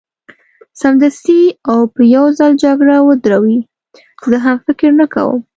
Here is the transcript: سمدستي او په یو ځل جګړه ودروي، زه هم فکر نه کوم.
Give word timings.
سمدستي 0.81 1.41
او 1.71 1.79
په 1.93 2.01
یو 2.15 2.25
ځل 2.37 2.51
جګړه 2.63 2.95
ودروي، 3.01 3.57
زه 4.29 4.37
هم 4.45 4.57
فکر 4.67 4.89
نه 5.01 5.05
کوم. 5.13 5.39